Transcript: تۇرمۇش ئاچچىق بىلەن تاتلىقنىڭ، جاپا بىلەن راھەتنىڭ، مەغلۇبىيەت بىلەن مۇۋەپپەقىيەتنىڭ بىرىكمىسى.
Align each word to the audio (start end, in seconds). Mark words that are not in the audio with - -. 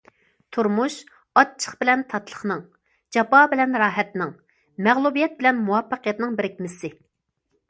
تۇرمۇش 0.55 0.93
ئاچچىق 1.41 1.75
بىلەن 1.83 2.01
تاتلىقنىڭ، 2.13 2.63
جاپا 3.17 3.43
بىلەن 3.53 3.77
راھەتنىڭ، 3.83 4.33
مەغلۇبىيەت 4.89 5.37
بىلەن 5.43 5.61
مۇۋەپپەقىيەتنىڭ 5.69 6.35
بىرىكمىسى. 6.43 6.93